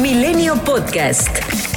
[0.00, 1.69] Milenio Podcast.